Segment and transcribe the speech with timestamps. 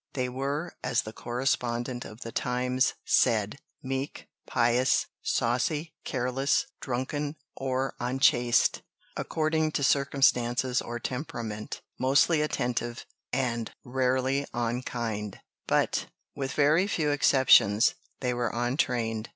[0.13, 7.93] They were, as the correspondent of the Times said, "meek, pious, saucy, careless, drunken, or
[7.99, 8.81] unchaste,
[9.15, 17.93] according to circumstances or temperament, mostly attentive, and rarely unkind"; but, with very few exceptions,
[18.21, 19.29] they were untrained.